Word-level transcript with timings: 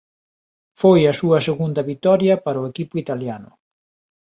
Foi 0.81 1.01
a 1.11 1.17
súa 1.19 1.39
segunda 1.47 1.81
vitoria 1.91 2.35
para 2.45 2.61
o 2.63 2.67
equipo 2.71 2.95
italiano. 3.03 3.49